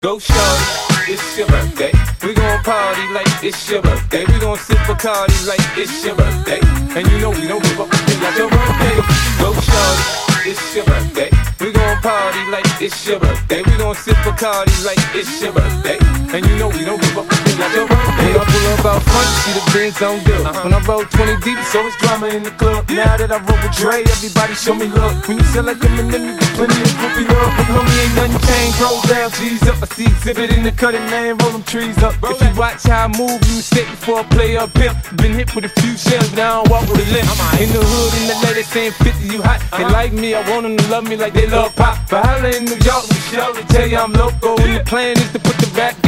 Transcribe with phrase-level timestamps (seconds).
[0.00, 1.90] Go shorty, it's your birthday.
[2.22, 4.24] We gon' party like it's your birthday.
[4.26, 6.60] We gon' sip Bacardi like it's your birthday.
[6.94, 8.94] And you know we don't give up like your birthday.
[9.42, 11.30] Go shorty, it's your birthday.
[11.58, 13.62] We gon' party like it's your birthday.
[13.66, 15.98] We gon' sip Bacardi like it's your birthday.
[16.30, 17.26] And you know we don't give up
[19.48, 20.64] see the Benz on dip.
[20.64, 22.88] When I roll 20 deep, so it's drama in the club.
[22.90, 25.26] Now that I roll with Dre, everybody show me love.
[25.28, 27.52] When you sell like Eminem, you get plenty of groupie love.
[27.56, 28.80] But homie, ain't nothing changed.
[28.80, 29.82] Roll down, G's up.
[29.82, 31.36] I see exhibit in the cutting, man.
[31.38, 32.14] Roll them trees up.
[32.22, 34.96] If you watch how I move, you mistake before I play up pimp.
[35.16, 37.28] Been hit with a few shells, now I walk with a limp.
[37.62, 39.62] In the hood, in the lady saying 50, you hot.
[39.76, 41.98] They like me, I want them to love me like they love pop.
[42.10, 44.56] But holla in New York, Michelle, they tell you I'm loco.
[44.58, 46.07] And the plan is to put the rap game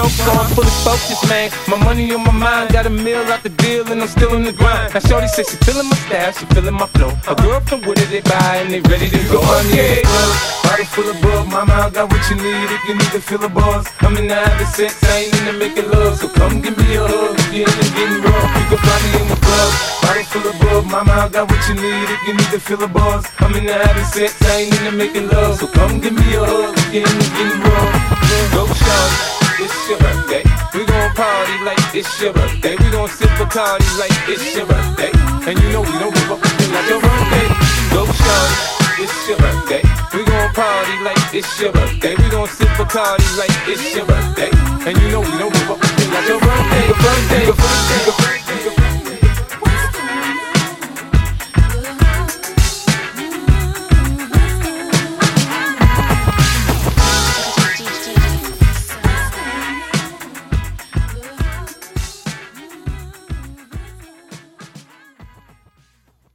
[0.00, 1.50] choke, so I'm fully focused, man.
[1.68, 4.44] My money on my mind, got a meal out the deal, and I'm still in
[4.44, 4.94] the grind.
[4.94, 7.12] Now, Shorty says she feeling my style, she feeling my flow.
[7.28, 9.40] A girl from Wooded, they buy, and they ready to go.
[9.60, 10.32] In the club,
[10.64, 11.48] bottle full of bug.
[11.48, 13.86] Mama, I got what you need if you need to feel the buzz.
[14.00, 17.04] I'm in the having sex, I ain't into making love, so come give me a
[17.04, 17.36] hug.
[17.38, 19.72] If you into getting rough, you can find me in the club.
[20.02, 22.78] Bottle full of bug, mama, I got what you need if you need to feel
[22.78, 23.26] the buzz.
[23.40, 26.44] I'm in the having sex, I ain't into making love, so come give me a
[26.44, 26.72] hug.
[26.78, 30.42] If you into getting rough, go short it's your birthday.
[30.74, 32.76] We gon' party like it's your birthday.
[32.76, 35.12] We gon' sip Bacardi like it's your birthday.
[35.46, 37.46] And you know we don't give up like your birthday.
[37.92, 39.82] Go shorty, it's your birthday.
[40.14, 42.14] We gon' party like it's your birthday.
[42.16, 44.50] We gon' sip Bacardi like it's your birthday.
[44.88, 46.86] And you know we don't give up like your birthday.
[46.88, 48.19] Your birthday, your birthday, your birthday.